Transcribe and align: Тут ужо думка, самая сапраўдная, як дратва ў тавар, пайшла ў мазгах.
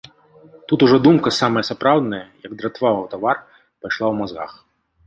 Тут 0.67 0.85
ужо 0.87 0.97
думка, 1.07 1.33
самая 1.41 1.63
сапраўдная, 1.69 2.25
як 2.49 2.59
дратва 2.63 2.91
ў 3.01 3.05
тавар, 3.13 3.37
пайшла 3.81 3.99
ў 4.11 4.15
мазгах. 4.25 4.51